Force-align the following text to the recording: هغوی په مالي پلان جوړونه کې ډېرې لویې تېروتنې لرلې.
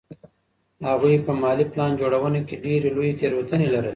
هغوی 0.89 1.15
په 1.25 1.31
مالي 1.41 1.65
پلان 1.73 1.91
جوړونه 2.01 2.39
کې 2.47 2.55
ډېرې 2.65 2.89
لویې 2.95 3.17
تېروتنې 3.19 3.67
لرلې. 3.73 3.89